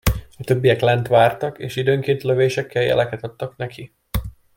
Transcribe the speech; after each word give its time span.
A 0.37 0.43
többiek 0.43 0.79
lent 0.79 1.07
vártak, 1.07 1.59
és 1.59 1.75
időnként 1.75 2.23
lövésekkel 2.23 2.81
jeleket 2.83 3.23
adtak 3.23 3.55
neki. 3.57 3.93